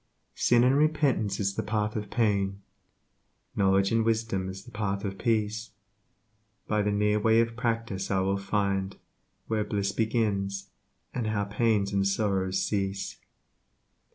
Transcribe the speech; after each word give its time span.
Sin 0.33 0.63
and 0.63 0.75
repentance 0.75 1.39
is 1.39 1.53
the 1.53 1.61
path 1.61 1.95
of 1.95 2.09
pain, 2.09 2.59
Knowledge 3.55 3.91
and 3.91 4.03
wisdom 4.03 4.49
is 4.49 4.63
the 4.63 4.71
path 4.71 5.05
of 5.05 5.19
Peace 5.19 5.69
By 6.67 6.81
the 6.81 6.89
near 6.89 7.19
way 7.19 7.39
of 7.39 7.55
practice 7.55 8.09
I 8.09 8.21
will 8.21 8.39
find 8.39 8.95
Where 9.45 9.63
bliss 9.63 9.91
begins, 9.91 10.71
how 11.13 11.43
pains 11.43 11.93
and 11.93 12.07
sorrows 12.07 12.63
cease. 12.63 13.17